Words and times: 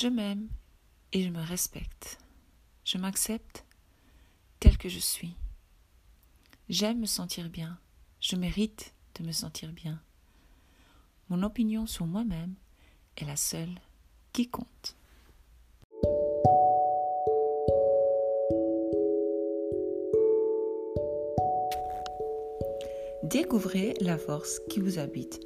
Je 0.00 0.06
m'aime 0.06 0.46
et 1.12 1.24
je 1.24 1.28
me 1.28 1.42
respecte. 1.42 2.18
Je 2.84 2.98
m'accepte 2.98 3.64
tel 4.60 4.78
que 4.78 4.88
je 4.88 5.00
suis. 5.00 5.34
J'aime 6.68 7.00
me 7.00 7.06
sentir 7.06 7.50
bien. 7.50 7.80
Je 8.20 8.36
mérite 8.36 8.94
de 9.18 9.24
me 9.24 9.32
sentir 9.32 9.72
bien. 9.72 10.00
Mon 11.30 11.42
opinion 11.42 11.88
sur 11.88 12.06
moi-même 12.06 12.54
est 13.16 13.24
la 13.24 13.34
seule 13.34 13.74
qui 14.32 14.48
compte. 14.48 14.96
Découvrez 23.24 23.94
la 24.00 24.16
force 24.16 24.60
qui 24.70 24.78
vous 24.78 25.00
habite. 25.00 25.40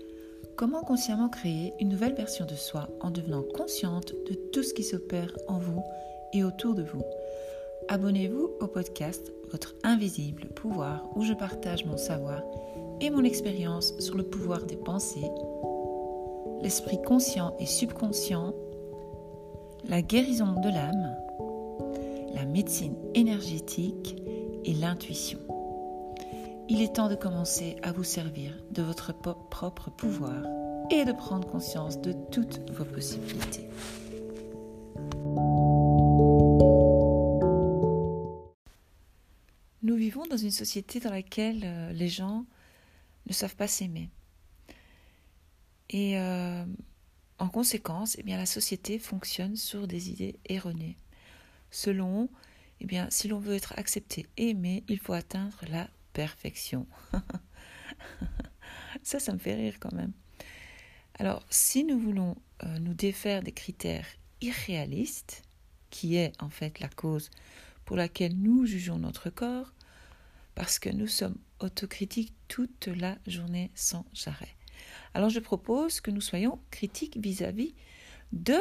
Comment 0.57 0.83
consciemment 0.83 1.29
créer 1.29 1.73
une 1.81 1.89
nouvelle 1.89 2.15
version 2.15 2.45
de 2.45 2.55
soi 2.55 2.89
en 3.01 3.11
devenant 3.11 3.43
consciente 3.43 4.13
de 4.29 4.35
tout 4.53 4.63
ce 4.63 4.75
qui 4.75 4.83
s'opère 4.83 5.33
en 5.49 5.59
vous 5.59 5.83
et 6.33 6.45
autour 6.45 6.75
de 6.75 6.83
vous? 6.83 7.03
Abonnez-vous 7.89 8.51
au 8.61 8.67
podcast 8.67 9.33
Votre 9.51 9.75
invisible 9.83 10.49
pouvoir 10.49 11.09
où 11.17 11.25
je 11.25 11.33
partage 11.33 11.85
mon 11.87 11.97
savoir 11.97 12.43
et 13.01 13.11
mon 13.11 13.25
expérience 13.25 13.99
sur 13.99 14.17
le 14.17 14.25
pouvoir 14.25 14.65
des 14.65 14.77
pensées, 14.77 15.31
l'esprit 16.63 17.01
conscient 17.03 17.57
et 17.59 17.67
subconscient, 17.67 18.55
la 19.89 20.03
guérison 20.03 20.61
de 20.61 20.69
l'âme, 20.69 21.17
la 22.35 22.45
médecine 22.45 22.95
énergétique 23.15 24.23
et 24.65 24.75
l'intuition. 24.75 25.39
Il 26.75 26.81
est 26.81 26.95
temps 26.95 27.11
de 27.11 27.15
commencer 27.15 27.77
à 27.83 27.93
vous 27.93 28.03
servir 28.03 28.59
de 28.71 28.81
votre 28.81 29.13
propre 29.13 29.91
pouvoir 29.91 30.43
et 30.91 31.05
de 31.05 31.13
prendre 31.13 31.47
conscience 31.47 32.01
de 32.01 32.15
toutes 32.31 32.61
vos 32.71 32.87
possibilités. 32.87 33.69
Nous 39.83 39.97
vivons 39.97 40.25
dans 40.31 40.39
une 40.39 40.51
société 40.51 40.99
dans 40.99 41.11
laquelle 41.11 41.61
euh, 41.63 41.93
les 41.93 42.09
gens 42.09 42.47
ne 43.27 43.35
savent 43.35 43.57
pas 43.57 43.69
s'aimer. 43.69 44.09
Et 45.91 46.19
euh, 46.19 46.65
en 47.39 47.49
conséquence, 47.51 48.17
eh 48.19 48.23
bien, 48.23 48.39
la 48.39 48.47
société 48.47 48.99
fonctionne 48.99 49.57
sur 49.57 49.87
des 49.87 50.09
idées 50.09 50.39
erronées. 50.47 50.97
Selon, 51.71 52.31
eh 52.81 52.87
si 53.11 53.29
l'on 53.29 53.41
veut 53.41 53.57
être 53.57 53.75
accepté 53.77 54.27
et 54.39 54.49
aimé, 54.49 54.85
il 54.89 54.99
faut 54.99 55.13
atteindre 55.13 55.61
la 55.69 55.87
perfection. 56.13 56.87
ça, 59.03 59.19
ça 59.21 59.33
me 59.33 59.39
fait 59.39 59.55
rire 59.55 59.77
quand 59.81 59.93
même. 59.93 60.13
Alors, 61.19 61.45
si 61.51 61.85
nous 61.85 61.99
voulons 61.99 62.37
euh, 62.65 62.79
nous 62.79 62.95
défaire 62.95 63.43
des 63.43 63.53
critères 63.53 64.07
irréalistes, 64.41 65.43
qui 65.91 66.17
est 66.17 66.33
en 66.41 66.49
fait 66.49 66.81
la 66.81 66.89
cause 66.89 67.31
pour 67.85 67.97
laquelle 67.97 68.37
nous 68.37 68.67
jugeons 68.67 68.99
notre 68.99 69.31
corps, 69.31 69.73
parce 70.55 70.79
que 70.79 70.91
nous 70.91 71.07
sommes 71.07 71.37
autocritiques 71.61 72.35
toute 72.49 72.87
la 72.87 73.17
journée 73.27 73.71
sans 73.75 74.05
arrêt. 74.27 74.57
Alors 75.15 75.31
je 75.31 75.41
propose 75.41 76.01
que 76.01 76.11
nous 76.11 76.21
soyons 76.21 76.59
critiques 76.71 77.17
vis-à-vis 77.19 77.75
de 78.33 78.59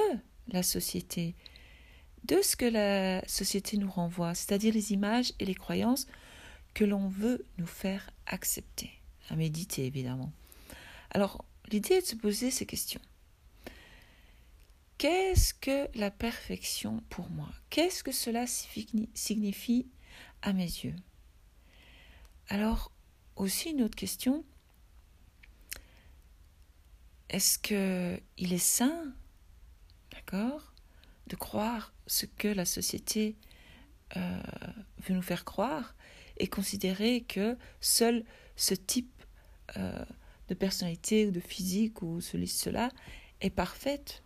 la 0.49 0.63
société, 0.63 1.35
de 2.25 2.41
ce 2.41 2.55
que 2.55 2.65
la 2.65 3.27
société 3.27 3.77
nous 3.77 3.89
renvoie, 3.89 4.35
c'est-à-dire 4.35 4.73
les 4.73 4.91
images 4.91 5.33
et 5.39 5.45
les 5.45 5.55
croyances 5.55 6.07
que 6.73 6.83
l'on 6.83 7.07
veut 7.07 7.45
nous 7.57 7.67
faire 7.67 8.09
accepter, 8.25 8.91
à 9.29 9.35
méditer 9.35 9.85
évidemment. 9.85 10.31
Alors, 11.11 11.43
l'idée 11.69 11.95
est 11.95 12.01
de 12.01 12.05
se 12.05 12.15
poser 12.15 12.51
ces 12.51 12.65
questions. 12.65 13.01
Qu'est-ce 14.97 15.53
que 15.53 15.89
la 15.97 16.11
perfection 16.11 17.01
pour 17.09 17.29
moi? 17.29 17.49
Qu'est-ce 17.69 18.03
que 18.03 18.11
cela 18.11 18.45
signifie 18.47 19.87
à 20.41 20.53
mes 20.53 20.63
yeux? 20.63 20.95
Alors, 22.49 22.91
aussi 23.35 23.71
une 23.71 23.81
autre 23.81 23.95
question. 23.95 24.45
Est-ce 27.29 27.57
que 27.57 28.19
il 28.37 28.53
est 28.53 28.57
sain, 28.57 29.13
d'accord, 30.11 30.73
de 31.27 31.35
croire 31.35 31.93
ce 32.05 32.25
que 32.25 32.49
la 32.49 32.65
société 32.65 33.35
euh, 34.17 34.41
veut 34.99 35.15
nous 35.15 35.21
faire 35.21 35.45
croire? 35.45 35.95
Et 36.37 36.47
considérer 36.47 37.21
que 37.21 37.57
seul 37.79 38.23
ce 38.55 38.73
type 38.73 39.23
euh, 39.77 40.05
de 40.47 40.53
personnalité 40.53 41.27
ou 41.27 41.31
de 41.31 41.39
physique 41.39 42.01
ou 42.01 42.21
ceci, 42.21 42.47
cela 42.47 42.89
est 43.39 43.49
parfaite. 43.49 44.23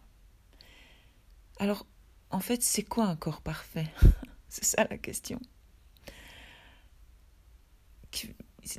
Alors, 1.60 1.86
en 2.32 2.40
fait, 2.40 2.62
c'est 2.64 2.84
quoi 2.84 3.06
un 3.06 3.16
corps 3.16 3.42
parfait? 3.42 3.88
C'est 4.50 4.66
ça 4.66 4.88
la 4.90 4.98
question. 4.98 5.40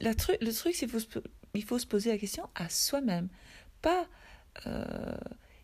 le 0.01 0.15
truc, 0.53 0.75
c'est 0.75 0.87
qu'il 0.87 1.65
faut 1.65 1.79
se 1.79 1.87
poser 1.87 2.11
la 2.11 2.17
question 2.17 2.49
à 2.55 2.71
soi-même, 2.71 3.29
pas 3.83 4.07
euh, 4.67 5.19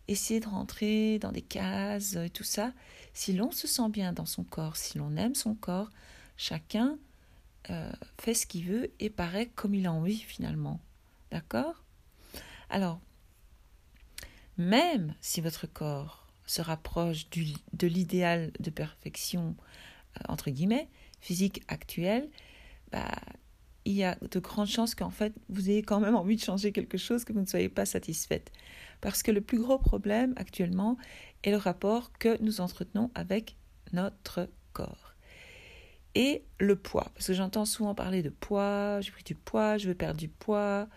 essayer 0.09 0.41
de 0.41 0.49
rentrer 0.49 1.19
dans 1.19 1.33
des 1.33 1.43
cases 1.43 2.17
et 2.17 2.29
tout 2.29 2.45
ça. 2.45 2.73
Si 3.15 3.33
l'on 3.33 3.51
se 3.51 3.67
sent 3.67 3.89
bien 3.89 4.13
dans 4.13 4.27
son 4.27 4.45
corps, 4.45 4.77
si 4.77 4.99
l'on 4.99 5.17
aime 5.17 5.35
son 5.35 5.55
corps, 5.55 5.91
chacun 6.37 6.99
euh, 7.71 7.93
fait 8.21 8.35
ce 8.35 8.47
qu'il 8.47 8.65
veut 8.65 8.91
et 8.99 9.11
paraît 9.11 9.47
comme 9.47 9.75
il 9.75 9.87
a 9.87 9.93
envie 9.93 10.19
finalement. 10.19 10.81
D'accord? 11.31 11.85
Alors, 12.71 13.01
même 14.59 15.15
si 15.21 15.41
votre 15.41 15.67
corps 15.67 16.27
se 16.47 16.61
rapproche 16.61 17.27
de 17.31 17.87
l'idéal 17.87 18.53
de 18.59 18.71
perfection, 18.71 19.57
euh, 20.17 20.25
entre 20.29 20.51
guillemets, 20.51 20.89
physique 21.21 21.63
actuel, 21.69 22.29
bah, 22.91 23.15
il 23.85 23.95
y 23.95 24.05
a 24.05 24.17
de 24.17 24.39
grandes 24.39 24.67
chances 24.67 24.95
qu'en 24.95 25.11
fait, 25.11 25.33
vous 25.49 25.71
ayez 25.71 25.83
quand 25.83 26.01
même 26.01 26.15
envie 26.15 26.37
de 26.37 26.43
changer 26.43 26.73
quelque 26.73 26.99
chose, 26.99 27.25
que 27.25 27.33
vous 27.33 27.41
ne 27.41 27.47
soyez 27.47 27.69
pas 27.69 27.87
satisfaite. 27.87 28.53
Parce 29.01 29.23
que 29.23 29.31
le 29.31 29.41
plus 29.41 29.59
gros 29.59 29.79
problème 29.79 30.35
actuellement 30.37 30.97
est 31.43 31.51
le 31.51 31.57
rapport 31.57 32.13
que 32.13 32.41
nous 32.43 32.61
entretenons 32.61 33.11
avec 33.15 33.57
notre 33.93 34.49
corps 34.73 35.12
et 36.15 36.45
le 36.59 36.77
poids. 36.77 37.11
Parce 37.15 37.27
que 37.27 37.35
j'entends 37.35 37.65
souvent 37.65 37.95
parler 37.95 38.23
de 38.23 38.29
poids, 38.29 39.01
j'ai 39.01 39.11
pris 39.11 39.25
du 39.25 39.35
poids, 39.35 39.79
je 39.79 39.89
veux 39.89 39.95
perdre 39.95 40.19
du 40.19 40.29
poids. 40.29 40.89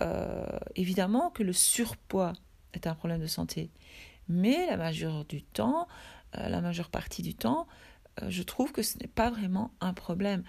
Euh, 0.00 0.46
évidemment 0.74 1.30
que 1.30 1.42
le 1.42 1.52
surpoids 1.52 2.32
est 2.72 2.86
un 2.86 2.94
problème 2.94 3.20
de 3.20 3.26
santé. 3.26 3.70
Mais 4.28 4.66
la 4.66 4.76
majeure 4.76 5.24
du 5.24 5.42
temps, 5.42 5.88
euh, 6.36 6.48
la 6.48 6.60
majeure 6.60 6.90
partie 6.90 7.22
du 7.22 7.34
temps, 7.34 7.66
euh, 8.22 8.26
je 8.30 8.42
trouve 8.42 8.72
que 8.72 8.82
ce 8.82 8.98
n'est 8.98 9.08
pas 9.08 9.30
vraiment 9.30 9.72
un 9.80 9.92
problème. 9.92 10.44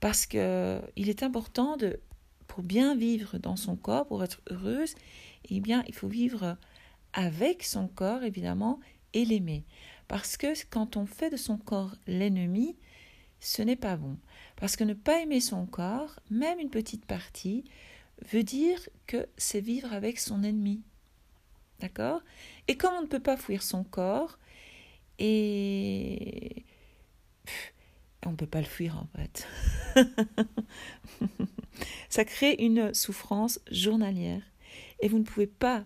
Parce 0.00 0.26
que 0.26 0.80
il 0.96 1.08
est 1.08 1.22
important 1.22 1.76
de, 1.76 2.00
pour 2.46 2.62
bien 2.62 2.94
vivre 2.94 3.38
dans 3.38 3.56
son 3.56 3.76
corps, 3.76 4.06
pour 4.06 4.22
être 4.22 4.40
heureuse, 4.50 4.94
eh 5.48 5.60
bien, 5.60 5.82
il 5.86 5.94
faut 5.94 6.08
vivre 6.08 6.56
avec 7.12 7.62
son 7.62 7.88
corps, 7.88 8.22
évidemment, 8.22 8.80
et 9.14 9.24
l'aimer. 9.24 9.64
Parce 10.08 10.36
que 10.36 10.48
quand 10.68 10.96
on 10.96 11.06
fait 11.06 11.30
de 11.30 11.36
son 11.36 11.56
corps 11.56 11.96
l'ennemi, 12.06 12.76
ce 13.40 13.62
n'est 13.62 13.76
pas 13.76 13.96
bon. 13.96 14.16
Parce 14.56 14.76
que 14.76 14.84
ne 14.84 14.94
pas 14.94 15.20
aimer 15.20 15.40
son 15.40 15.66
corps, 15.66 16.20
même 16.30 16.58
une 16.58 16.70
petite 16.70 17.04
partie, 17.04 17.64
veut 18.32 18.42
dire 18.42 18.80
que 19.06 19.28
c'est 19.36 19.60
vivre 19.60 19.92
avec 19.92 20.18
son 20.18 20.42
ennemi. 20.42 20.82
D'accord? 21.80 22.22
Et 22.68 22.76
comme 22.76 22.94
on 22.94 23.02
ne 23.02 23.06
peut 23.06 23.20
pas 23.20 23.36
fuir 23.36 23.62
son 23.62 23.84
corps, 23.84 24.38
et 25.18 26.64
on 28.24 28.32
ne 28.32 28.36
peut 28.36 28.46
pas 28.46 28.60
le 28.60 28.66
fuir 28.66 28.98
en 28.98 29.06
fait. 29.16 29.46
Ça 32.08 32.24
crée 32.24 32.56
une 32.58 32.94
souffrance 32.94 33.60
journalière. 33.70 34.42
Et 35.00 35.08
vous 35.08 35.18
ne 35.18 35.24
pouvez 35.24 35.46
pas 35.46 35.84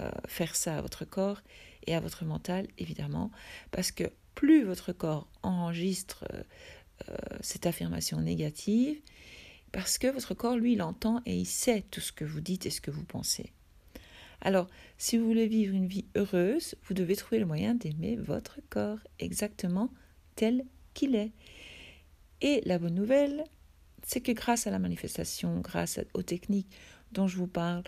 euh, 0.00 0.10
faire 0.26 0.54
ça 0.54 0.78
à 0.78 0.80
votre 0.80 1.04
corps 1.04 1.42
et 1.86 1.94
à 1.94 2.00
votre 2.00 2.24
mental, 2.24 2.68
évidemment, 2.78 3.30
parce 3.72 3.90
que 3.90 4.04
plus 4.34 4.64
votre 4.64 4.92
corps 4.92 5.28
enregistre 5.42 6.24
euh, 6.32 6.42
euh, 7.08 7.16
cette 7.40 7.66
affirmation 7.66 8.20
négative, 8.20 9.00
parce 9.72 9.98
que 9.98 10.06
votre 10.06 10.34
corps, 10.34 10.56
lui, 10.56 10.74
il 10.74 10.82
entend 10.82 11.22
et 11.24 11.36
il 11.36 11.46
sait 11.46 11.84
tout 11.90 12.00
ce 12.00 12.12
que 12.12 12.24
vous 12.24 12.40
dites 12.40 12.66
et 12.66 12.70
ce 12.70 12.80
que 12.80 12.90
vous 12.90 13.04
pensez. 13.04 13.52
Alors, 14.40 14.68
si 14.98 15.16
vous 15.16 15.26
voulez 15.26 15.46
vivre 15.46 15.74
une 15.74 15.86
vie 15.86 16.04
heureuse, 16.16 16.74
vous 16.84 16.94
devez 16.94 17.16
trouver 17.16 17.38
le 17.38 17.46
moyen 17.46 17.74
d'aimer 17.74 18.16
votre 18.16 18.58
corps 18.70 18.98
exactement 19.18 19.90
tel 20.34 20.64
qu'il 20.94 21.14
est. 21.14 21.30
Et 22.40 22.60
la 22.66 22.78
bonne 22.78 22.94
nouvelle, 22.94 23.44
c'est 24.04 24.20
que 24.20 24.32
grâce 24.32 24.66
à 24.66 24.70
la 24.70 24.80
manifestation, 24.80 25.60
grâce 25.60 26.00
aux 26.12 26.22
techniques 26.22 26.70
dont 27.12 27.28
je 27.28 27.36
vous 27.36 27.46
parle, 27.46 27.84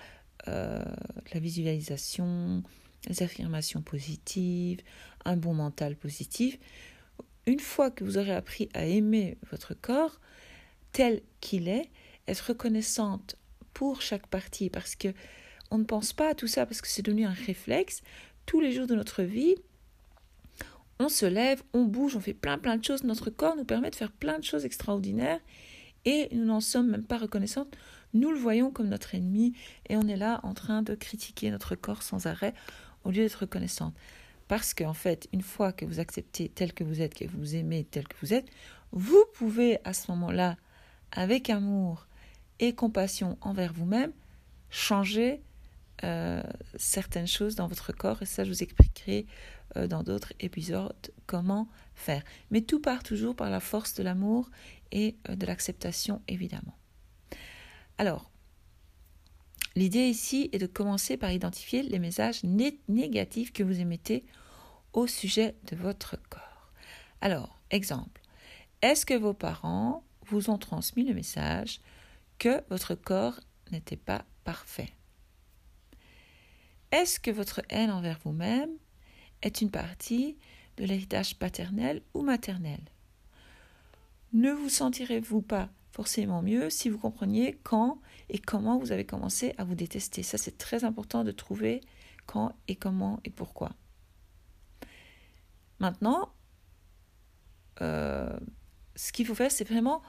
euh, 0.49 0.85
la 1.33 1.41
visualisation, 1.41 2.63
les 3.09 3.23
affirmations 3.23 3.83
positives, 3.83 4.81
un 5.25 5.37
bon 5.37 5.55
mental 5.55 5.97
positif, 5.97 6.59
une 7.47 7.61
fois 7.61 7.91
que 7.91 8.05
vous 8.05 8.19
aurez 8.19 8.35
appris 8.35 8.69
à 8.75 8.85
aimer 8.85 9.37
votre 9.51 9.75
corps 9.75 10.21
tel 10.93 11.23
qu'il 11.41 11.69
est, 11.69 11.91
être 12.29 12.49
reconnaissante 12.49 13.37
pour 13.75 14.01
chaque 14.01 14.27
partie, 14.27 14.71
parce 14.71 14.95
que 14.97 15.09
on 15.71 15.79
ne 15.79 15.85
pense 15.85 16.13
pas 16.13 16.31
à 16.31 16.35
tout 16.35 16.47
ça 16.47 16.67
parce 16.67 16.81
que 16.81 16.89
c'est 16.89 17.03
devenu 17.03 17.25
un 17.25 17.33
réflexe 17.33 18.03
tous 18.47 18.61
les 18.61 18.73
jours 18.73 18.87
de 18.87 18.95
notre 18.95 19.23
vie, 19.23 19.57
on 21.01 21.09
se 21.09 21.27
lève, 21.27 21.63
on 21.73 21.85
bouge, 21.85 22.15
on 22.17 22.21
fait 22.21 22.35
plein 22.35 22.59
plein 22.59 22.77
de 22.77 22.85
choses. 22.85 23.03
Notre 23.03 23.31
corps 23.31 23.57
nous 23.57 23.65
permet 23.65 23.91
de 23.91 23.97
faire 23.97 24.13
plein 24.13 24.39
de 24.39 24.45
choses 24.45 24.65
extraordinaires 24.65 25.41
et 26.05 26.29
nous 26.33 26.45
n'en 26.45 26.61
sommes 26.61 26.91
même 26.91 27.05
pas 27.05 27.19
reconnaissantes. 27.19 27.77
Nous 28.13 28.31
le 28.31 28.39
voyons 28.39 28.71
comme 28.71 28.89
notre 28.89 29.15
ennemi 29.15 29.55
et 29.89 29.97
on 29.97 30.07
est 30.07 30.17
là 30.17 30.39
en 30.45 30.55
train 30.55 30.83
de 30.83 30.95
critiquer 30.95 31.51
notre 31.51 31.75
corps 31.75 32.03
sans 32.03 32.27
arrêt 32.27 32.55
au 33.05 33.11
lieu 33.11 33.23
d'être 33.23 33.41
reconnaissante. 33.41 33.95
Parce 34.49 34.75
qu'en 34.75 34.95
fait, 34.95 35.29
une 35.33 35.43
fois 35.43 35.73
que 35.73 35.85
vous 35.85 36.01
acceptez 36.01 36.49
tel 36.49 36.73
que 36.75 36.85
vous 36.85 37.01
êtes, 37.01 37.15
que 37.15 37.25
vous 37.25 37.57
aimez 37.57 37.85
tel 37.85 38.07
que 38.07 38.17
vous 38.21 38.35
êtes, 38.35 38.47
vous 38.93 39.25
pouvez 39.35 39.79
à 39.85 39.93
ce 39.93 40.11
moment-là, 40.13 40.57
avec 41.13 41.49
amour 41.51 42.07
et 42.61 42.75
compassion 42.75 43.39
envers 43.41 43.73
vous-même, 43.73 44.13
changer 44.71 45.43
euh, 46.03 46.43
certaines 46.77 47.27
choses 47.27 47.55
dans 47.55 47.69
votre 47.69 47.93
corps. 47.93 48.23
Et 48.23 48.27
ça, 48.27 48.45
je 48.45 48.51
vous 48.51 48.63
expliquerai 48.63 49.27
euh, 49.77 49.87
dans 49.87 50.03
d'autres 50.03 50.33
épisodes 50.41 50.93
comment 51.27 51.69
faire. 51.95 52.23
Mais 52.51 52.61
tout 52.61 52.81
part 52.81 53.03
toujours 53.03 53.37
par 53.37 53.51
la 53.51 53.61
force 53.61 53.95
de 53.95 54.03
l'amour 54.03 54.51
et 54.93 55.17
euh, 55.29 55.37
de 55.37 55.47
l'acceptation, 55.47 56.21
évidemment. 56.29 56.77
Alors, 57.99 58.31
l'idée 59.77 60.07
ici 60.09 60.49
est 60.53 60.59
de 60.59 60.67
commencer 60.67 61.17
par 61.17 61.33
identifier 61.33 61.83
les 61.83 61.99
messages 61.99 62.43
négatifs 62.45 63.53
que 63.53 63.63
vous 63.63 63.81
émettez 63.81 64.25
au 64.93 65.07
sujet 65.07 65.57
de 65.65 65.77
votre 65.77 66.17
corps. 66.29 66.73
Alors, 67.21 67.61
exemple, 67.71 68.21
est-ce 68.83 69.07
que 69.07 69.15
vos 69.15 69.35
parents 69.35 70.05
vous 70.27 70.51
ont 70.51 70.59
transmis 70.59 71.05
le 71.05 71.15
message 71.15 71.81
que 72.39 72.63
votre 72.69 72.95
corps 72.95 73.41
n'était 73.73 73.97
pas 73.97 74.25
parfait? 74.45 74.91
Est-ce 76.93 77.19
que 77.19 77.31
votre 77.31 77.63
haine 77.71 77.91
envers 77.91 78.21
vous-même 78.25 78.71
est 79.43 79.61
une 79.61 79.71
partie 79.71 80.37
de 80.77 80.85
l'héritage 80.85 81.37
paternel 81.37 82.03
ou 82.15 82.23
maternel? 82.23 82.81
Ne 84.33 84.53
vous 84.53 84.69
sentirez-vous 84.69 85.43
pas 85.43 85.71
forcément 85.95 86.43
mieux 86.43 86.71
si 86.71 86.89
vous 86.89 86.99
compreniez 86.99 87.61
quand 87.63 88.01
et 88.29 88.41
comment 88.41 88.79
vous 88.79 88.91
avez 88.91 89.07
commencé 89.07 89.55
à 89.59 89.65
vous 89.65 89.77
détester 89.77 90.25
Ça, 90.25 90.39
c'est 90.39 90.59
très 90.59 90.83
important 90.83 91.23
de 91.23 91.31
trouver 91.31 91.83
quand 92.27 92.53
et 92.67 92.75
comment 92.75 93.21
et 93.25 93.31
pourquoi. 93.31 93.71
Maintenant, 95.79 96.33
euh, 97.81 98.37
ce 98.97 99.13
qu'il 99.13 99.25
faut 99.25 99.37
faire, 99.37 99.53
c'est 99.53 99.69
vraiment 99.69 100.03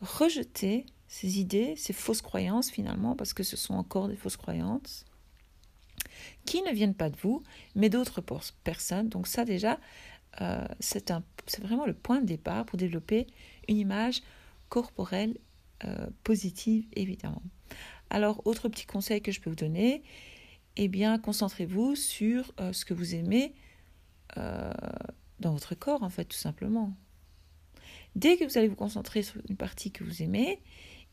rejeter 0.00 0.86
ces 1.08 1.40
idées, 1.40 1.74
ces 1.76 1.92
fausses 1.92 2.22
croyances 2.22 2.70
finalement, 2.70 3.16
parce 3.16 3.34
que 3.34 3.42
ce 3.42 3.56
sont 3.56 3.74
encore 3.74 4.06
des 4.06 4.16
fausses 4.16 4.36
croyances, 4.36 5.04
qui 6.44 6.62
ne 6.62 6.70
viennent 6.70 6.94
pas 6.94 7.10
de 7.10 7.16
vous, 7.16 7.42
mais 7.74 7.88
d'autres 7.88 8.22
personnes. 8.62 9.08
Donc 9.08 9.26
ça 9.26 9.44
déjà, 9.44 9.80
euh, 10.40 10.64
c'est 10.78 11.10
vraiment 11.60 11.86
le 11.86 11.94
point 11.94 12.20
de 12.20 12.26
départ 12.26 12.64
pour 12.66 12.78
développer 12.78 13.26
une 13.66 13.78
image 13.78 14.22
corporelle 14.74 15.38
euh, 15.84 16.08
positive, 16.24 16.86
évidemment. 16.94 17.42
Alors, 18.10 18.46
autre 18.46 18.68
petit 18.68 18.86
conseil 18.86 19.22
que 19.22 19.32
je 19.32 19.40
peux 19.40 19.50
vous 19.50 19.56
donner, 19.56 20.02
eh 20.76 20.88
bien, 20.88 21.18
concentrez-vous 21.18 21.94
sur 21.94 22.52
ce 22.72 22.84
que 22.84 22.94
vous 22.94 23.14
aimez 23.14 23.54
euh, 24.36 24.72
dans 25.40 25.52
votre 25.52 25.74
corps, 25.74 26.02
en 26.02 26.10
fait, 26.10 26.24
tout 26.24 26.36
simplement. 26.36 26.92
Dès 28.16 28.36
que 28.36 28.44
vous 28.44 28.58
allez 28.58 28.68
vous 28.68 28.76
concentrer 28.76 29.22
sur 29.22 29.40
une 29.48 29.56
partie 29.56 29.90
que 29.90 30.04
vous 30.04 30.22
aimez, 30.22 30.62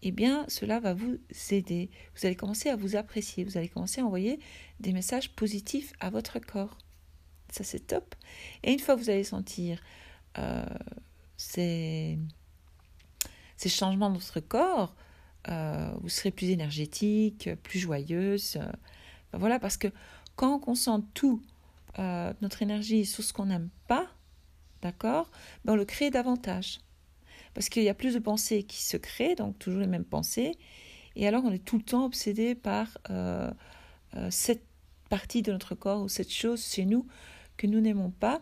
eh 0.04 0.12
bien, 0.12 0.46
cela 0.48 0.80
va 0.80 0.94
vous 0.94 1.18
aider. 1.50 1.90
Vous 2.16 2.25
allez 2.25 2.36
commencer 2.36 2.69
à 2.69 2.75
vous 2.75 2.96
apprécier, 2.96 3.44
vous 3.44 3.57
allez 3.57 3.69
commencer 3.69 4.02
à 4.02 4.06
envoyer 4.06 4.40
des 4.80 4.94
messages 4.94 5.31
positifs 5.31 5.94
à 6.00 6.10
votre 6.10 6.40
corps. 6.40 6.78
Ça, 7.52 7.64
c'est 7.64 7.88
top. 7.88 8.16
Et 8.64 8.72
une 8.72 8.80
fois 8.80 8.96
que 8.96 9.02
vous 9.02 9.10
allez 9.10 9.24
sentir 9.24 9.81
euh, 10.38 10.66
ces, 11.38 12.18
ces, 13.62 13.69
changements 13.69 14.10
dans 14.10 14.18
votre 14.18 14.40
corps, 14.40 14.96
euh, 15.50 15.92
vous 16.02 16.10
serez 16.10 16.31
plus 16.31 16.50
énergétique, 16.50 17.50
plus 17.63 17.80
joyeuse. 17.80 18.58
Ben 19.31 19.40
voilà, 19.40 19.60
parce 19.60 19.78
que 19.78 19.88
quand 20.36 20.56
on 20.56 20.60
concentre 20.60 21.08
tout 21.13 21.42
euh, 22.00 22.34
notre 22.42 22.62
énergie 22.62 23.06
sur 23.06 23.24
ce 23.24 23.34
qu'on 23.34 23.48
n'aime 23.48 23.69
pas, 23.88 24.08
d'accord, 24.81 25.30
ben 25.66 25.74
on 25.74 25.75
le 25.75 25.86
crée 25.86 26.10
davantage. 26.10 26.80
Parce 27.54 27.68
qu'il 27.69 27.84
y 27.84 27.90
a 27.90 27.94
plus 27.94 28.13
de 28.13 28.19
pensées 28.19 28.63
qui 28.63 28.81
se 28.81 28.98
créent, 28.98 29.36
donc 29.36 29.60
toujours 29.60 29.81
les 29.81 29.88
mêmes 29.88 30.06
pensées, 30.06 30.57
et 31.16 31.28
alors 31.28 31.44
on 31.44 31.52
est 31.52 31.64
tout 31.64 31.78
le 31.78 31.84
temps 31.84 32.06
obsédé 32.06 32.56
par 32.56 32.98
euh, 33.10 33.52
euh, 34.16 34.28
cette 34.31 34.64
partie 35.10 35.42
de 35.42 35.52
notre 35.52 35.75
corps 35.75 36.02
ou 36.02 36.07
cette 36.07 36.31
chose 36.31 36.66
chez 36.66 36.86
nous 36.86 37.06
que 37.57 37.68
nous 37.68 37.81
n'aimons 37.81 38.12
pas, 38.12 38.42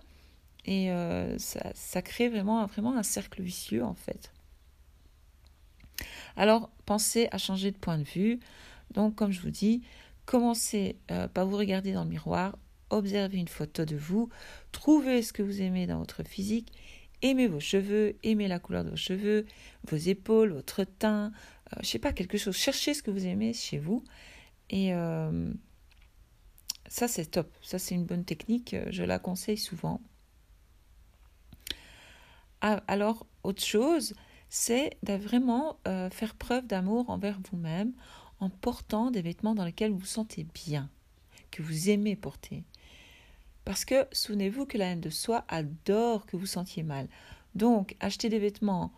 et 0.65 0.91
ça, 1.39 2.01
crée 2.03 2.29
vraiment 2.29 2.61
un 2.61 3.03
cercle 3.03 3.41
vicieux 3.41 3.83
en 3.83 3.95
fait. 3.95 4.31
Alors 6.35 6.69
pensez 6.85 7.27
à 7.31 7.37
changer 7.37 7.71
de 7.71 7.77
point 7.77 7.97
de 7.97 8.03
vue. 8.03 8.39
Donc 8.93 9.15
comme 9.15 9.31
je 9.31 9.41
vous 9.41 9.51
dis, 9.51 9.83
commencez 10.25 10.97
par 11.33 11.45
vous 11.45 11.57
regarder 11.57 11.93
dans 11.93 12.03
le 12.03 12.09
miroir, 12.09 12.57
observez 12.89 13.37
une 13.37 13.47
photo 13.47 13.85
de 13.85 13.95
vous, 13.95 14.29
trouvez 14.71 15.21
ce 15.21 15.33
que 15.33 15.43
vous 15.43 15.61
aimez 15.61 15.85
dans 15.85 15.99
votre 15.99 16.23
physique, 16.23 16.71
aimez 17.21 17.47
vos 17.47 17.59
cheveux, 17.59 18.17
aimez 18.23 18.47
la 18.47 18.59
couleur 18.59 18.83
de 18.83 18.89
vos 18.89 18.95
cheveux, 18.95 19.45
vos 19.87 19.97
épaules, 19.97 20.53
votre 20.53 20.83
teint, 20.83 21.31
je 21.71 21.75
euh, 21.75 21.79
je 21.83 21.87
sais 21.87 21.99
pas, 21.99 22.13
quelque 22.13 22.37
chose. 22.37 22.55
Cherchez 22.55 22.93
ce 22.93 23.03
que 23.03 23.11
vous 23.11 23.25
aimez 23.25 23.53
chez 23.53 23.77
vous. 23.77 24.03
Et 24.69 24.93
euh, 24.93 25.51
ça, 26.87 27.07
c'est 27.07 27.25
top. 27.25 27.51
Ça, 27.61 27.79
c'est 27.79 27.95
une 27.95 28.05
bonne 28.05 28.25
technique. 28.25 28.75
Je 28.89 29.03
la 29.03 29.19
conseille 29.19 29.57
souvent. 29.57 30.01
Ah, 32.61 32.83
alors, 32.87 33.25
autre 33.43 33.63
chose, 33.63 34.13
c'est 34.49 34.97
de 35.03 35.13
vraiment 35.13 35.77
euh, 35.87 36.09
faire 36.09 36.35
preuve 36.35 36.65
d'amour 36.67 37.09
envers 37.09 37.39
vous-même 37.49 37.93
en 38.39 38.49
portant 38.49 39.11
des 39.11 39.21
vêtements 39.21 39.55
dans 39.55 39.65
lesquels 39.65 39.91
vous 39.91 39.99
vous 39.99 40.05
sentez 40.05 40.45
bien, 40.53 40.89
que 41.51 41.61
vous 41.61 41.89
aimez 41.89 42.15
porter. 42.15 42.63
Parce 43.65 43.85
que 43.85 44.07
souvenez-vous 44.11 44.65
que 44.65 44.77
la 44.77 44.85
haine 44.85 45.01
de 45.01 45.09
soi 45.09 45.45
adore 45.47 46.25
que 46.25 46.37
vous 46.37 46.47
sentiez 46.47 46.83
mal. 46.83 47.07
Donc, 47.55 47.95
acheter 47.99 48.29
des 48.29 48.39
vêtements 48.39 48.91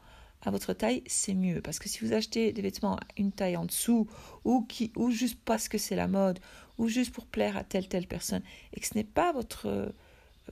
à 0.44 0.52
votre 0.52 0.74
taille, 0.74 1.04
c'est 1.08 1.34
mieux. 1.34 1.62
Parce 1.62 1.80
que 1.80 1.90
si 1.90 2.00
vous 2.00 2.14
achetez 2.14 2.54
des 2.54 2.62
vêtements 2.62 2.96
à 2.96 3.02
une 3.18 3.32
taille 3.32 3.58
en 3.58 3.66
dessous, 3.66 4.08
ou, 4.46 4.62
qui, 4.64 4.92
ou 4.96 5.12
juste 5.12 5.40
parce 5.44 5.68
que 5.68 5.78
c'est 5.78 5.96
la 5.96 6.08
mode, 6.08 6.40
ou 6.78 6.88
juste 6.88 7.14
pour 7.14 7.26
plaire 7.26 7.58
à 7.58 7.64
telle 7.64 7.88
telle 7.88 8.08
personne, 8.08 8.44
et 8.74 8.80
que 8.80 8.88
ce 8.88 8.96
n'est 8.96 9.04
pas 9.04 9.34
votre, 9.34 9.94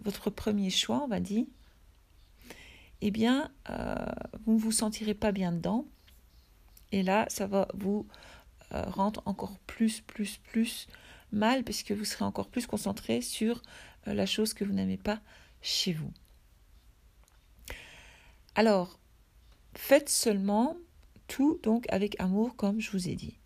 votre 0.01 0.29
premier 0.29 0.69
choix, 0.69 1.01
on 1.03 1.07
va 1.07 1.19
dire, 1.19 1.45
eh 3.01 3.11
bien, 3.11 3.51
euh, 3.69 3.95
vous 4.45 4.53
ne 4.53 4.59
vous 4.59 4.71
sentirez 4.71 5.13
pas 5.13 5.31
bien 5.31 5.51
dedans. 5.51 5.85
Et 6.91 7.03
là, 7.03 7.25
ça 7.29 7.47
va 7.47 7.67
vous 7.73 8.07
euh, 8.73 8.83
rendre 8.83 9.21
encore 9.25 9.57
plus, 9.67 10.01
plus, 10.01 10.37
plus 10.37 10.87
mal, 11.31 11.63
puisque 11.63 11.91
vous 11.91 12.05
serez 12.05 12.25
encore 12.25 12.49
plus 12.49 12.67
concentré 12.67 13.21
sur 13.21 13.61
euh, 14.07 14.13
la 14.13 14.25
chose 14.25 14.53
que 14.53 14.63
vous 14.63 14.73
n'aimez 14.73 14.97
pas 14.97 15.19
chez 15.61 15.93
vous. 15.93 16.11
Alors, 18.55 18.99
faites 19.73 20.09
seulement 20.09 20.75
tout 21.27 21.59
donc 21.63 21.85
avec 21.89 22.19
amour 22.19 22.55
comme 22.55 22.81
je 22.81 22.91
vous 22.91 23.07
ai 23.07 23.15
dit. 23.15 23.37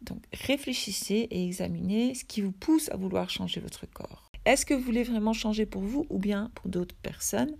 Donc 0.00 0.24
réfléchissez 0.32 1.28
et 1.30 1.44
examinez 1.46 2.14
ce 2.14 2.24
qui 2.24 2.40
vous 2.40 2.52
pousse 2.52 2.88
à 2.90 2.96
vouloir 2.96 3.30
changer 3.30 3.60
votre 3.60 3.86
corps. 3.86 4.30
Est-ce 4.44 4.66
que 4.66 4.74
vous 4.74 4.80
voulez 4.82 5.04
vraiment 5.04 5.32
changer 5.32 5.66
pour 5.66 5.82
vous 5.82 6.06
ou 6.10 6.18
bien 6.18 6.50
pour 6.54 6.68
d'autres 6.68 6.96
personnes? 6.96 7.54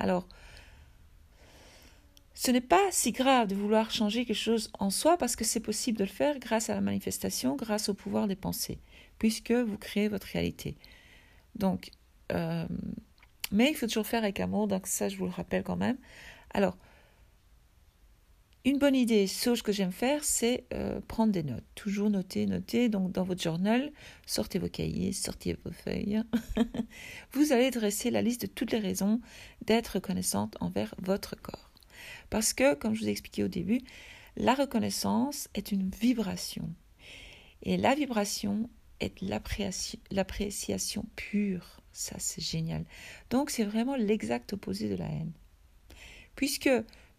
Alors, 0.00 0.26
ce 2.36 2.50
n'est 2.50 2.60
pas 2.60 2.86
si 2.90 3.12
grave 3.12 3.48
de 3.48 3.54
vouloir 3.54 3.90
changer 3.90 4.26
quelque 4.26 4.36
chose 4.36 4.70
en 4.78 4.90
soi 4.90 5.16
parce 5.16 5.36
que 5.36 5.44
c'est 5.44 5.58
possible 5.58 5.96
de 5.96 6.04
le 6.04 6.10
faire 6.10 6.38
grâce 6.38 6.68
à 6.68 6.74
la 6.74 6.82
manifestation, 6.82 7.56
grâce 7.56 7.88
au 7.88 7.94
pouvoir 7.94 8.28
des 8.28 8.36
pensées, 8.36 8.78
puisque 9.18 9.52
vous 9.52 9.78
créez 9.78 10.08
votre 10.08 10.26
réalité. 10.26 10.76
Donc, 11.54 11.90
euh, 12.32 12.66
mais 13.52 13.70
il 13.70 13.74
faut 13.74 13.86
toujours 13.86 14.06
faire 14.06 14.22
avec 14.22 14.38
amour, 14.38 14.68
donc 14.68 14.86
ça 14.86 15.08
je 15.08 15.16
vous 15.16 15.24
le 15.24 15.30
rappelle 15.30 15.62
quand 15.62 15.76
même. 15.76 15.96
Alors, 16.50 16.76
une 18.66 18.78
bonne 18.78 18.96
idée, 18.96 19.26
chose 19.26 19.62
que 19.62 19.72
j'aime 19.72 19.92
faire, 19.92 20.22
c'est 20.22 20.66
euh, 20.74 21.00
prendre 21.08 21.32
des 21.32 21.42
notes. 21.42 21.64
Toujours 21.74 22.10
noter, 22.10 22.46
noter. 22.46 22.88
Donc, 22.88 23.12
dans 23.12 23.22
votre 23.22 23.40
journal, 23.40 23.92
sortez 24.26 24.58
vos 24.58 24.68
cahiers, 24.68 25.12
sortez 25.12 25.56
vos 25.64 25.70
feuilles. 25.70 26.20
vous 27.32 27.52
allez 27.52 27.70
dresser 27.70 28.10
la 28.10 28.22
liste 28.22 28.42
de 28.42 28.46
toutes 28.48 28.72
les 28.72 28.80
raisons 28.80 29.20
d'être 29.64 29.94
reconnaissante 29.94 30.56
envers 30.60 30.96
votre 30.98 31.40
corps. 31.40 31.65
Parce 32.30 32.52
que, 32.52 32.74
comme 32.74 32.94
je 32.94 33.00
vous 33.00 33.08
ai 33.08 33.12
expliqué 33.12 33.44
au 33.44 33.48
début, 33.48 33.80
la 34.36 34.54
reconnaissance 34.54 35.48
est 35.54 35.72
une 35.72 35.90
vibration. 35.90 36.68
Et 37.62 37.76
la 37.76 37.94
vibration 37.94 38.68
est 39.00 39.20
l'appréciation 39.20 41.04
pure. 41.16 41.80
Ça, 41.92 42.16
c'est 42.18 42.42
génial. 42.42 42.84
Donc, 43.30 43.50
c'est 43.50 43.64
vraiment 43.64 43.96
l'exact 43.96 44.52
opposé 44.52 44.88
de 44.88 44.96
la 44.96 45.06
haine. 45.06 45.32
Puisque 46.34 46.70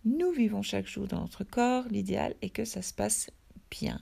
nous 0.05 0.31
vivons 0.31 0.61
chaque 0.61 0.87
jour 0.87 1.07
dans 1.07 1.21
notre 1.21 1.43
corps, 1.43 1.85
l'idéal 1.89 2.35
est 2.41 2.49
que 2.49 2.65
ça 2.65 2.81
se 2.81 2.93
passe 2.93 3.29
bien. 3.71 4.01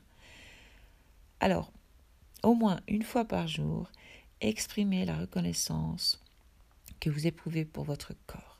Alors, 1.40 1.72
au 2.44 2.54
moins 2.54 2.80
une 2.88 3.04
fois 3.04 3.26
par 3.26 3.48
jour, 3.48 3.92
exprimez 4.42 5.06
la 5.06 5.18
reconnaissance 5.18 6.22
que 7.00 7.10
vous 7.10 7.28
éprouvez 7.28 7.66
pour 7.66 7.86
votre 7.86 8.14
corps. 8.28 8.55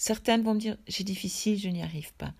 Certaines 0.00 0.40
vont 0.40 0.54
me 0.54 0.58
dire 0.58 0.78
j'ai 0.88 1.04
difficile, 1.04 1.58
je 1.58 1.68
n'y 1.68 1.82
arrive 1.82 2.14
pas. 2.14 2.32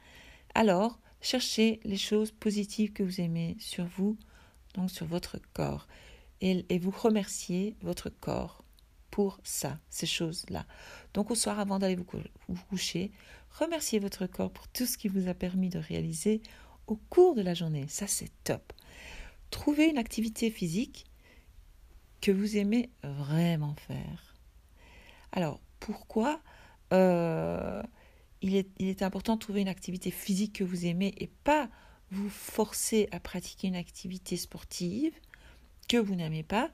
Alors, 0.55 0.99
cherchez 1.21 1.79
les 1.85 1.99
choses 1.99 2.31
positives 2.31 2.95
que 2.95 3.02
vous 3.02 3.21
aimez 3.21 3.59
sur 3.61 3.85
vous, 3.85 4.17
donc 4.73 4.90
sur 4.90 5.05
votre 5.05 5.38
corps, 5.52 5.87
et, 6.40 6.64
vous 6.79 6.90
remerciez 6.90 7.76
votre 7.83 8.09
corps 8.09 8.64
pour 9.11 9.38
ça, 9.45 9.79
ces 9.90 10.07
choses-là. 10.07 10.64
Donc 11.12 11.31
au 11.31 11.35
soir, 11.35 11.61
avant 11.61 11.79
d'aller 11.79 11.97
vous, 11.97 12.07
vous 12.49 12.64
coucher, 12.71 13.12
remerciez 13.59 13.99
votre 13.99 14.25
corps 14.25 14.50
pour 14.50 14.67
tout 14.69 14.87
ce 14.87 14.97
qui 14.97 15.09
vous 15.09 15.29
a 15.29 15.35
permis 15.35 15.69
de 15.69 15.79
réaliser 15.79 16.40
au 16.87 16.97
cours 16.97 17.35
de 17.35 17.43
la 17.43 17.52
journée. 17.52 17.85
Ça, 17.88 18.07
c'est 18.07 18.33
top. 18.43 18.73
Trouvez 19.50 19.90
une 19.90 19.99
activité 19.99 20.50
physique 20.50 21.05
que 22.23 22.33
vous 22.33 22.57
aimez 22.57 22.88
vraiment 23.02 23.75
faire. 23.75 24.35
Alors, 25.33 25.61
pourquoi 25.79 26.40
euh, 26.92 27.82
il, 28.42 28.56
est, 28.56 29.02
important 29.02 29.35
de 29.35 29.40
trouver 29.40 29.61
une 29.61 29.68
activité 29.68 30.11
physique 30.11 30.54
que 30.54 30.64
vous 30.64 30.87
aimez 30.87 31.14
et 31.18 31.28
pas 31.44 31.68
vous 32.11 32.28
forcer 32.28 33.09
à 33.12 33.20
pratiquer 33.20 33.68
une 33.68 33.76
activité 33.76 34.37
sportive 34.37 35.12
que 35.88 35.97
vous 35.97 36.14
n'aimez 36.14 36.42
pas 36.42 36.70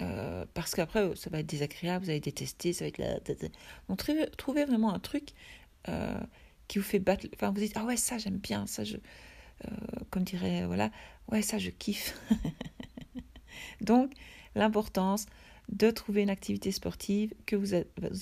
euh, 0.00 0.46
parce 0.54 0.74
qu'après, 0.74 1.14
ça 1.16 1.28
va 1.28 1.40
être 1.40 1.46
désagréable, 1.46 2.04
vous 2.04 2.10
allez 2.10 2.20
détester, 2.20 2.72
ça 2.72 2.84
va 2.84 2.88
être 2.88 2.98
la... 2.98 3.18
Donc, 3.88 4.02
trouvez, 4.36 4.64
vraiment 4.64 4.94
un 4.94 4.98
truc 4.98 5.30
euh, 5.88 6.18
qui 6.68 6.78
vous 6.78 6.84
fait 6.84 6.98
battre... 6.98 7.26
Enfin, 7.34 7.50
vous 7.50 7.60
dites, 7.60 7.72
ah 7.74 7.84
ouais, 7.84 7.96
ça, 7.96 8.18
j'aime 8.18 8.38
bien, 8.38 8.66
ça, 8.66 8.84
je... 8.84 8.96
Comme 10.10 10.24
dirait, 10.24 10.66
voilà, 10.66 10.90
ouais, 11.30 11.40
ça, 11.40 11.56
je 11.56 11.70
kiffe. 11.70 12.18
Donc, 13.80 14.12
l'importance 14.56 15.26
de 15.68 15.90
trouver 15.90 16.22
une 16.22 16.30
activité 16.30 16.72
sportive 16.72 17.32
que 17.46 17.56
vous, 17.56 17.74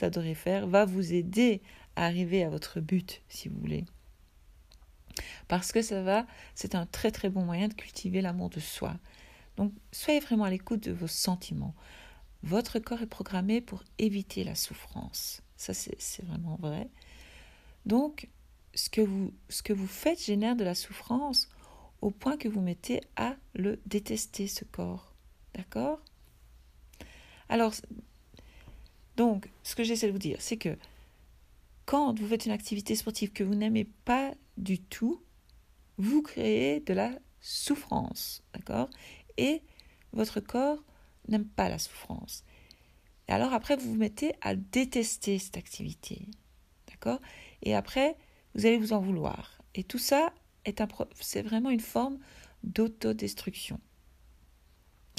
adorez 0.03 0.35
faire 0.35 0.67
va 0.67 0.85
vous 0.85 1.13
aider 1.13 1.63
à 1.97 2.07
arriver 2.07 2.45
à 2.45 2.51
votre 2.51 2.81
but, 2.81 3.23
si 3.29 3.49
vous 3.49 3.59
voulez. 3.59 3.85
Parce 5.49 5.73
que 5.73 5.83
ça 5.83 6.03
va, 6.03 6.27
c'est 6.55 6.75
un 6.75 6.87
très 6.87 7.11
très 7.11 7.29
bon 7.29 7.45
moyen 7.45 7.69
de 7.69 7.75
cultiver 7.75 8.21
l'amour 8.21 8.51
de 8.51 8.61
soi. 8.61 8.97
Donc 9.57 9.73
soyez 9.93 10.21
vraiment 10.21 10.45
à 10.45 10.51
l'écoute 10.51 10.85
de 10.85 10.93
vos 10.93 11.09
sentiments. 11.09 11.75
Votre 12.43 12.79
corps 12.79 13.03
est 13.03 13.07
programmé 13.07 13.61
pour 13.61 13.85
éviter 13.99 14.45
la 14.45 14.55
souffrance. 14.55 15.43
Ça, 15.57 15.75
c'est 15.75 16.25
vraiment 16.25 16.57
vrai. 16.57 16.89
Donc, 17.85 18.29
ce 18.75 18.89
que 18.89 19.03
vous 19.73 19.87
faites 19.87 20.25
génère 20.25 20.57
de 20.57 20.65
la 20.65 20.75
souffrance 20.75 21.51
au 22.01 22.11
point 22.11 22.37
que 22.37 22.49
vous 22.49 22.61
mettez 22.61 23.03
à 23.17 23.37
le 23.55 23.81
détester, 23.87 24.47
ce 24.47 24.65
corps. 24.65 25.15
D'accord? 25.55 26.01
Alors, 27.51 27.75
donc, 29.17 29.51
ce 29.65 29.75
que 29.75 29.83
j'essaie 29.83 30.07
de 30.07 30.13
vous 30.13 30.19
dire, 30.19 30.41
c'est 30.41 30.57
que 30.57 30.79
quand 31.85 32.17
vous 32.17 32.29
faites 32.29 32.47
une 32.47 32.53
activité 32.53 32.95
sportive 32.95 33.33
que 33.33 33.43
vous 33.43 33.57
n'aimez 33.57 33.85
pas 34.05 34.33
du 34.57 34.79
tout, 34.79 35.21
vous 35.99 36.23
créez 36.23 36.79
de 36.79 36.95
la 36.95 37.11
souffrance. 37.41 38.45
D'accord? 38.55 38.89
Et 39.37 39.63
votre 40.13 40.39
corps 40.39 40.79
n'aime 41.27 41.45
pas 41.45 41.69
la 41.69 41.79
souffrance. 41.79 42.45
Et 43.27 43.33
alors 43.33 43.53
après, 43.53 43.77
vous 43.77 43.91
vous 43.91 43.99
mettez 43.99 44.33
à 44.43 44.55
détester 44.55 45.41
cette 45.41 45.57
activité. 45.57 46.29
D'accord? 46.87 47.21
Et 47.63 47.75
après, 47.75 48.17
vous 48.55 48.65
allez 48.65 48.79
vous 48.79 48.93
en 48.93 49.01
vouloir. 49.01 49.61
Et 49.75 49.83
tout 49.83 49.99
ça, 49.99 50.33
c'est 51.21 51.43
vraiment 51.43 51.71
une 51.71 51.81
forme 51.81 52.19
d'autodestruction. 52.63 53.81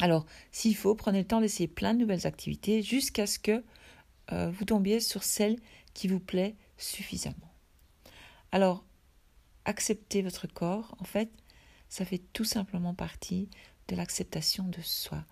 Alors, 0.01 0.25
s'il 0.51 0.75
faut, 0.75 0.95
prenez 0.95 1.19
le 1.19 1.27
temps 1.27 1.41
d'essayer 1.41 1.67
plein 1.67 1.93
de 1.93 1.99
nouvelles 1.99 2.25
activités 2.25 2.81
jusqu'à 2.81 3.27
ce 3.27 3.37
que 3.37 3.63
euh, 4.31 4.49
vous 4.49 4.65
tombiez 4.65 4.99
sur 4.99 5.23
celle 5.23 5.57
qui 5.93 6.07
vous 6.07 6.19
plaît 6.19 6.55
suffisamment. 6.77 7.53
Alors, 8.51 8.83
accepter 9.65 10.23
votre 10.23 10.47
corps, 10.47 10.95
en 10.99 11.03
fait, 11.03 11.29
ça 11.87 12.03
fait 12.03 12.21
tout 12.33 12.45
simplement 12.45 12.95
partie 12.95 13.49
de 13.89 13.95
l'acceptation 13.95 14.63
de 14.63 14.81
soi. 14.81 15.23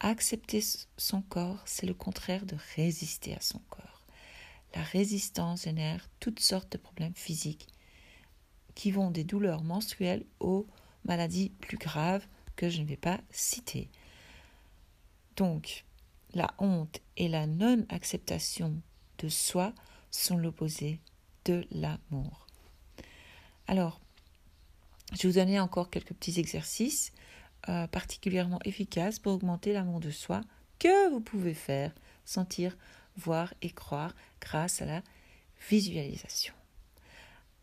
Accepter 0.00 0.62
son 0.98 1.22
corps, 1.22 1.62
c'est 1.64 1.86
le 1.86 1.94
contraire 1.94 2.44
de 2.44 2.56
résister 2.76 3.34
à 3.34 3.40
son 3.40 3.60
corps. 3.70 4.04
La 4.74 4.82
résistance 4.82 5.64
génère 5.64 6.10
toutes 6.20 6.40
sortes 6.40 6.72
de 6.72 6.78
problèmes 6.78 7.14
physiques 7.14 7.68
qui 8.74 8.90
vont 8.90 9.10
des 9.10 9.24
douleurs 9.24 9.62
menstruelles 9.62 10.26
aux 10.40 10.66
maladies 11.04 11.50
plus 11.60 11.78
graves 11.78 12.26
que 12.56 12.68
je 12.68 12.80
ne 12.80 12.86
vais 12.86 12.96
pas 12.96 13.20
citer. 13.30 13.88
Donc, 15.36 15.84
la 16.34 16.52
honte 16.58 17.00
et 17.16 17.28
la 17.28 17.46
non-acceptation 17.46 18.80
de 19.18 19.28
soi 19.28 19.72
sont 20.10 20.36
l'opposé 20.36 21.00
de 21.44 21.66
l'amour. 21.70 22.46
Alors, 23.66 24.00
je 25.12 25.22
vais 25.22 25.28
vous 25.28 25.38
donner 25.38 25.60
encore 25.60 25.90
quelques 25.90 26.14
petits 26.14 26.40
exercices 26.40 27.12
euh, 27.68 27.86
particulièrement 27.86 28.60
efficace 28.64 29.18
pour 29.18 29.32
augmenter 29.32 29.72
l'amour 29.72 30.00
de 30.00 30.10
soi 30.10 30.42
que 30.78 31.10
vous 31.10 31.20
pouvez 31.20 31.54
faire, 31.54 31.94
sentir, 32.24 32.76
voir 33.16 33.54
et 33.62 33.70
croire 33.70 34.14
grâce 34.40 34.82
à 34.82 34.86
la 34.86 35.02
visualisation. 35.70 36.52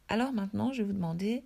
Alors 0.07 0.31
maintenant, 0.33 0.74
je 0.74 0.79
vais 0.81 0.88
vous 0.88 0.93
demander, 0.93 1.43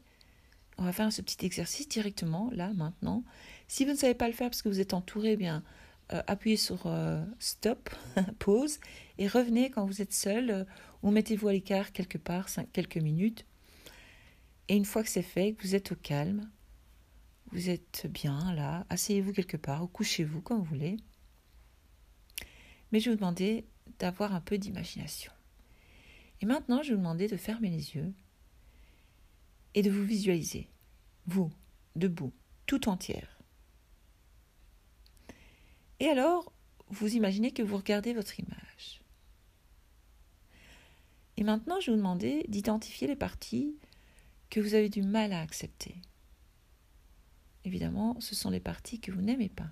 on 0.77 0.83
va 0.83 0.91
faire 0.91 1.11
ce 1.11 1.21
petit 1.21 1.45
exercice 1.45 1.87
directement, 1.87 2.49
là, 2.51 2.73
maintenant. 2.73 3.23
Si 3.67 3.85
vous 3.85 3.91
ne 3.91 3.97
savez 3.97 4.13
pas 4.15 4.27
le 4.27 4.33
faire 4.33 4.49
parce 4.49 4.61
que 4.61 4.69
vous 4.69 4.79
êtes 4.79 4.93
entouré, 4.93 5.33
eh 5.33 5.37
bien, 5.37 5.63
euh, 6.13 6.21
appuyez 6.27 6.57
sur 6.57 6.87
euh, 6.87 7.23
stop, 7.39 7.89
pause, 8.39 8.79
et 9.17 9.27
revenez 9.27 9.69
quand 9.69 9.85
vous 9.85 10.01
êtes 10.01 10.13
seul, 10.13 10.65
ou 11.03 11.11
mettez-vous 11.11 11.47
à 11.47 11.53
l'écart 11.53 11.91
quelque 11.91 12.17
part, 12.17 12.47
quelques 12.73 12.97
minutes. 12.97 13.45
Et 14.67 14.75
une 14.75 14.85
fois 14.85 15.03
que 15.03 15.09
c'est 15.09 15.21
fait, 15.21 15.53
que 15.53 15.63
vous 15.63 15.75
êtes 15.75 15.91
au 15.91 15.95
calme, 15.95 16.49
vous 17.51 17.69
êtes 17.69 18.07
bien 18.09 18.53
là, 18.53 18.85
asseyez-vous 18.89 19.31
quelque 19.31 19.57
part 19.57 19.83
ou 19.83 19.87
couchez-vous 19.87 20.41
comme 20.41 20.57
vous 20.59 20.65
voulez. 20.65 20.97
Mais 22.91 22.99
je 22.99 23.05
vais 23.05 23.11
vous 23.11 23.19
demander 23.19 23.65
d'avoir 23.99 24.33
un 24.33 24.41
peu 24.41 24.57
d'imagination. 24.57 25.31
Et 26.41 26.45
maintenant, 26.45 26.81
je 26.83 26.89
vais 26.89 26.95
vous 26.95 27.01
demander 27.01 27.27
de 27.27 27.37
fermer 27.37 27.69
les 27.69 27.95
yeux 27.95 28.13
et 29.75 29.83
de 29.83 29.91
vous 29.91 30.03
visualiser, 30.03 30.67
vous, 31.27 31.51
debout, 31.95 32.33
tout 32.65 32.89
entière. 32.89 33.39
Et 35.99 36.07
alors, 36.07 36.51
vous 36.87 37.15
imaginez 37.15 37.51
que 37.51 37.61
vous 37.61 37.77
regardez 37.77 38.13
votre 38.13 38.39
image. 38.39 39.01
Et 41.37 41.43
maintenant, 41.43 41.79
je 41.79 41.87
vais 41.87 41.91
vous 41.91 41.97
demander 42.01 42.45
d'identifier 42.47 43.07
les 43.07 43.15
parties 43.15 43.75
que 44.49 44.59
vous 44.59 44.73
avez 44.73 44.89
du 44.89 45.03
mal 45.03 45.33
à 45.33 45.41
accepter 45.41 45.95
évidemment, 47.65 48.19
ce 48.21 48.35
sont 48.35 48.49
les 48.49 48.59
parties 48.59 48.99
que 48.99 49.11
vous 49.11 49.21
n'aimez 49.21 49.49
pas. 49.49 49.69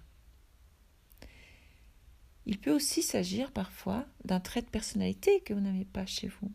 Il 2.45 2.60
peut 2.60 2.74
aussi 2.74 3.01
s'agir 3.01 3.51
parfois 3.51 4.05
d'un 4.25 4.39
trait 4.39 4.62
de 4.62 4.69
personnalité 4.69 5.39
que 5.41 5.53
vous 5.53 5.62
n'aimez 5.62 5.86
pas 5.86 6.05
chez 6.05 6.27
vous, 6.27 6.51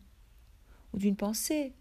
ou 0.93 0.99
d'une 0.99 1.15
pensée. 1.15 1.73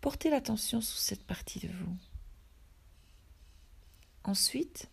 Portez 0.00 0.30
l'attention 0.30 0.80
sur 0.80 0.98
cette 0.98 1.24
partie 1.24 1.58
de 1.60 1.68
vous. 1.68 1.96
Ensuite, 4.24 4.88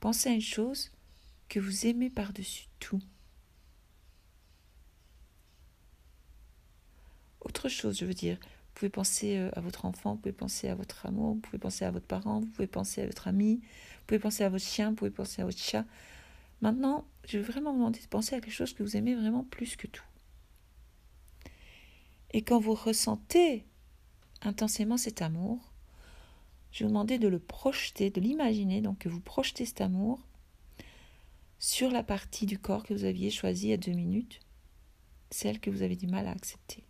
pensez 0.00 0.28
à 0.28 0.32
une 0.32 0.40
chose 0.40 0.90
que 1.48 1.60
vous 1.60 1.86
aimez 1.86 2.10
par-dessus 2.10 2.66
tout. 2.78 3.00
autre 7.50 7.68
chose, 7.68 7.98
je 7.98 8.04
veux 8.04 8.14
dire. 8.14 8.36
Vous 8.40 8.86
pouvez 8.86 8.90
penser 8.90 9.36
euh, 9.36 9.50
à 9.54 9.60
votre 9.60 9.84
enfant, 9.84 10.14
vous 10.14 10.20
pouvez 10.20 10.32
penser 10.32 10.68
à 10.68 10.74
votre 10.74 11.04
amour, 11.04 11.34
vous 11.34 11.40
pouvez 11.40 11.58
penser 11.58 11.84
à 11.84 11.90
votre 11.90 12.06
parent, 12.06 12.40
vous 12.40 12.46
pouvez 12.46 12.66
penser 12.66 13.02
à 13.02 13.06
votre 13.06 13.28
ami, 13.28 13.56
vous 13.56 14.06
pouvez 14.06 14.18
penser 14.18 14.44
à 14.44 14.48
votre 14.48 14.64
chien, 14.64 14.90
vous 14.90 14.96
pouvez 14.96 15.10
penser 15.10 15.42
à 15.42 15.44
votre 15.44 15.58
chat. 15.58 15.84
Maintenant, 16.62 17.04
je 17.26 17.38
veux 17.38 17.44
vraiment 17.44 17.72
vous 17.72 17.78
demander 17.78 18.00
de 18.00 18.06
penser 18.06 18.36
à 18.36 18.40
quelque 18.40 18.54
chose 18.54 18.72
que 18.72 18.82
vous 18.82 18.96
aimez 18.96 19.14
vraiment 19.14 19.44
plus 19.44 19.76
que 19.76 19.86
tout. 19.86 20.04
Et 22.32 22.42
quand 22.42 22.60
vous 22.60 22.74
ressentez 22.74 23.66
intensément 24.42 24.96
cet 24.96 25.22
amour, 25.22 25.72
je 26.70 26.84
vous 26.84 26.90
demander 26.90 27.18
de 27.18 27.28
le 27.28 27.40
projeter, 27.40 28.10
de 28.10 28.20
l'imaginer, 28.20 28.80
donc 28.80 28.98
que 28.98 29.08
vous 29.08 29.20
projetez 29.20 29.66
cet 29.66 29.80
amour 29.80 30.20
sur 31.58 31.90
la 31.90 32.02
partie 32.02 32.46
du 32.46 32.58
corps 32.58 32.84
que 32.84 32.94
vous 32.94 33.04
aviez 33.04 33.30
choisie 33.30 33.72
à 33.72 33.76
deux 33.76 33.92
minutes, 33.92 34.40
celle 35.30 35.60
que 35.60 35.70
vous 35.70 35.82
avez 35.82 35.96
du 35.96 36.06
mal 36.06 36.26
à 36.26 36.30
accepter. 36.30 36.84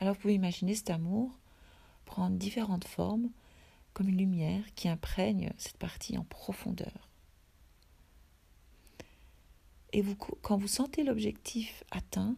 Alors 0.00 0.14
vous 0.14 0.20
pouvez 0.20 0.34
imaginer 0.34 0.74
cet 0.74 0.90
amour 0.90 1.38
prendre 2.06 2.36
différentes 2.36 2.86
formes, 2.86 3.30
comme 3.92 4.08
une 4.08 4.18
lumière 4.18 4.64
qui 4.74 4.88
imprègne 4.88 5.52
cette 5.58 5.76
partie 5.76 6.16
en 6.16 6.24
profondeur. 6.24 7.09
Et 9.92 10.04
quand 10.42 10.56
vous 10.56 10.68
sentez 10.68 11.02
l'objectif 11.02 11.84
atteint, 11.90 12.36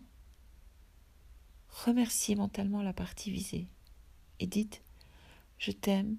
remerciez 1.69 2.35
mentalement 2.35 2.83
la 2.83 2.93
partie 2.93 3.31
visée. 3.31 3.67
et 4.41 4.47
dites 4.47 4.83
Je 5.59 5.73
t'aime 5.73 6.17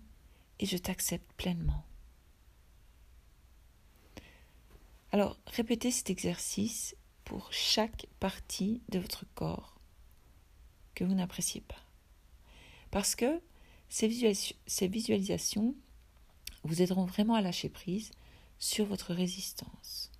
et 0.59 0.65
je 0.65 0.77
t'accepte 0.77 1.31
pleinement. 1.33 1.83
Alors, 5.11 5.37
répétez 5.45 5.91
cet 5.91 6.09
exercice 6.09 6.95
pour 7.23 7.51
chaque 7.53 8.07
partie 8.19 8.81
de 8.89 8.99
votre 8.99 9.25
corps 9.35 9.79
que 10.95 11.03
vous 11.03 11.13
n'appréciez 11.13 11.61
pas. 11.61 11.83
Parce 12.91 13.15
que 13.15 13.41
ces, 13.89 14.07
visualisations 14.07 15.75
vous 16.63 16.81
aideront 16.81 17.05
vraiment 17.05 17.35
à 17.35 17.41
lâcher 17.41 17.69
prise 17.69 18.11
sur 18.57 18.85
votre 18.85 19.13
résistance. 19.13 20.12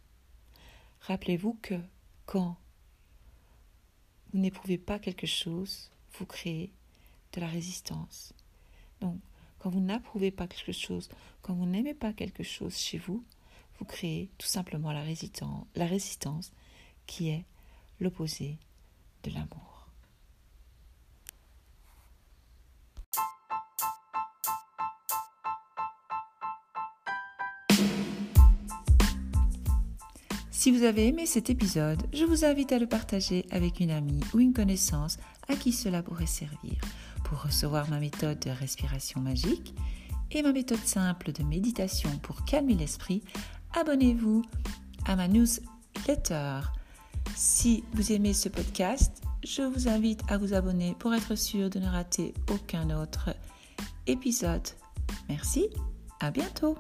Rappelez-vous 1.04 1.58
que 1.62 1.76
quand 2.26 2.58
vous 4.32 4.40
n'éprouvez 4.40 4.78
pas 4.78 5.00
quelque 5.00 5.28
chose, 5.28 5.92
vous 6.14 6.26
créez 6.26 6.72
de 7.34 7.42
la 7.42 7.48
résistance. 7.48 8.34
Donc, 9.02 9.20
quand 9.60 9.70
vous 9.70 9.82
n'approuvez 9.82 10.32
pas 10.32 10.48
quelque 10.48 10.72
chose, 10.72 11.10
quand 11.42 11.54
vous 11.54 11.66
n'aimez 11.66 11.94
pas 11.94 12.14
quelque 12.14 12.44
chose 12.44 12.78
chez 12.78 12.98
vous, 12.98 13.24
vous 13.80 13.86
créez 13.86 14.30
tout 14.38 14.48
simplement 14.48 14.94
la 14.94 15.02
résistance, 15.02 16.52
qui 17.06 17.30
est 17.30 17.44
l'opposé 18.00 18.58
de 19.24 19.32
l'amour. 19.32 19.73
Si 30.64 30.72
vous 30.72 30.84
avez 30.84 31.08
aimé 31.08 31.26
cet 31.26 31.50
épisode, 31.50 32.02
je 32.14 32.24
vous 32.24 32.46
invite 32.46 32.72
à 32.72 32.80
le 32.80 32.88
partager 32.88 33.46
avec 33.52 33.82
une 33.82 33.92
amie 33.92 34.22
ou 34.34 34.40
une 34.40 34.54
connaissance 34.54 35.18
à 35.50 35.58
qui 35.58 35.74
cela 35.74 36.02
pourrait 36.02 36.26
servir. 36.26 36.78
Pour 37.26 37.44
recevoir 37.44 37.90
ma 37.90 38.00
méthode 38.00 38.40
de 38.40 38.50
respiration 38.50 39.20
magique 39.20 39.76
et 40.32 40.42
ma 40.42 40.54
méthode 40.54 40.86
simple 40.86 41.34
de 41.34 41.44
méditation 41.44 42.18
pour 42.20 42.46
calmer 42.46 42.76
l'esprit, 42.76 43.26
abonnez-vous 43.78 44.42
à 45.06 45.18
ma 45.18 45.28
newsletter. 45.28 46.62
Si 47.36 47.84
vous 47.92 48.14
aimez 48.14 48.34
ce 48.34 48.48
podcast, 48.48 49.22
je 49.44 49.64
vous 49.64 49.90
invite 49.90 50.22
à 50.30 50.38
vous 50.38 50.54
abonner 50.54 50.96
pour 50.98 51.14
être 51.14 51.36
sûr 51.36 51.70
de 51.70 51.80
ne 51.80 51.90
rater 51.90 52.34
aucun 52.50 52.90
autre 53.02 53.36
épisode. 54.08 54.70
Merci, 55.28 55.68
à 56.22 56.32
bientôt. 56.32 56.78